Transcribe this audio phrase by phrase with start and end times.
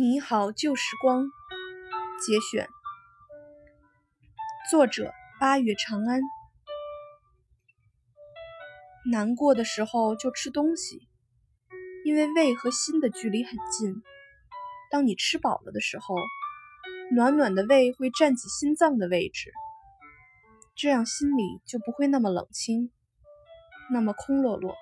[0.00, 1.26] 你好旧时光
[2.26, 2.66] 节选。
[4.70, 6.22] 作者八月长安。
[9.12, 11.06] 难过的时候就吃东西
[12.06, 14.02] 因为胃和心的距离很近。
[14.90, 16.14] 当你吃饱了的时候
[17.12, 19.52] 暖暖的胃会占起心脏的位置
[20.76, 22.90] 这样心里就不会那么冷清
[23.92, 24.74] 那么空落落。